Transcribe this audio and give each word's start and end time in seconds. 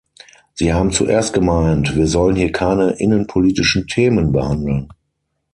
Sie 0.55 0.73
haben 0.73 0.91
zuerst 0.91 1.31
gemeint, 1.31 1.95
wir 1.95 2.07
sollen 2.07 2.35
hier 2.35 2.51
keine 2.51 2.93
innenpolitischen 2.99 3.85
Themen 3.85 4.31
behandeln. 4.31 4.87